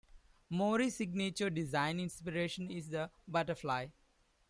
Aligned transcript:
Mori 0.49 0.89
signature 0.89 1.51
design 1.51 1.99
inspiration 1.99 2.71
is 2.71 2.89
the 2.89 3.11
butterfly. 3.27 3.85